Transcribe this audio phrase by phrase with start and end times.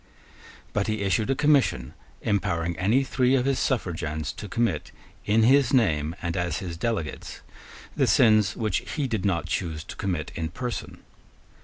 [0.73, 1.93] But he issued a commission
[2.23, 4.91] empowering any three of his suffragans to commit,
[5.27, 7.41] in his name, and as his delegates,
[7.95, 11.03] the sins which he did not choose to commit in person.